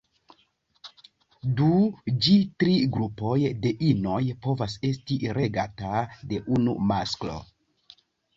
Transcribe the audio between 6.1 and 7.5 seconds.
de unu masklo.